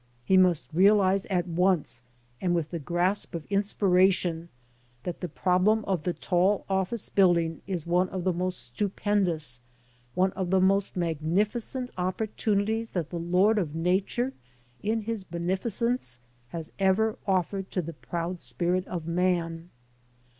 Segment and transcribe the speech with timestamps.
[0.25, 2.01] He must realize at once
[2.41, 4.49] and with the grasp of inspiration
[5.03, 9.59] that the problem of the tall office building is one of the most stupendous,
[10.15, 14.33] one of the most magnificent opportunities that the Lord of Nature
[14.81, 19.69] in His beneficence has ever offered to the proud spirit of man.